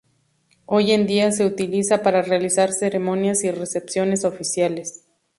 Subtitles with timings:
[0.65, 5.05] Hoy en día se utiliza para realizar ceremonias y recepciones oficiales.